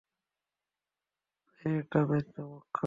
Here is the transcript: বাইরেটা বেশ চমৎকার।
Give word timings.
বাইরেটা 1.49 1.99
বেশ 2.09 2.25
চমৎকার। 2.33 2.79